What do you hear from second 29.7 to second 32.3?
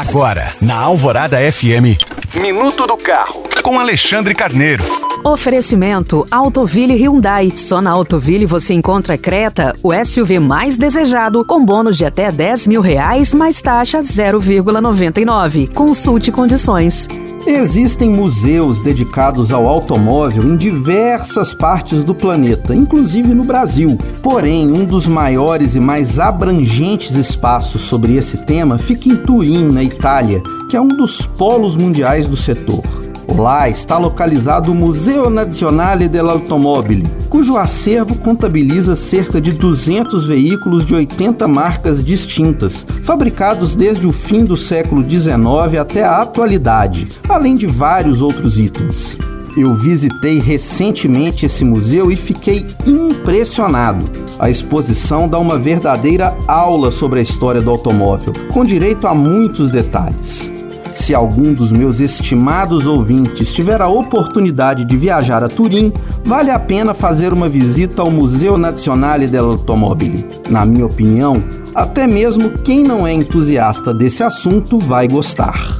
na Itália, que é um dos polos mundiais